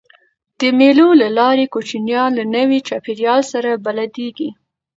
[0.59, 4.49] د مېلو له لاري کوچنيان له نوي چاپېریال سره بلديږي.